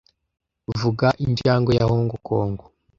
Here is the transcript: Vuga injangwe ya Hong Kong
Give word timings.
Vuga 0.79 1.07
injangwe 1.25 1.71
ya 1.79 1.85
Hong 1.91 2.09
Kong 2.27 2.55